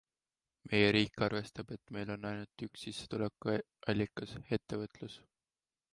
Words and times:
Meie 0.71 0.87
riik 0.95 1.19
arvestab, 1.25 1.73
et 1.75 1.93
meil 1.97 2.13
on 2.15 2.25
ainult 2.29 2.65
üks 2.69 2.87
sissetulekuallikas- 2.87 4.37
ettevõtlus. 4.59 5.19